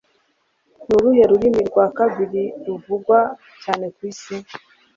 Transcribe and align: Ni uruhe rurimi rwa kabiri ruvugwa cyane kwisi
Ni 0.85 0.93
uruhe 0.97 1.23
rurimi 1.31 1.61
rwa 1.69 1.85
kabiri 1.97 2.43
ruvugwa 2.65 3.19
cyane 3.63 3.85
kwisi 3.95 4.35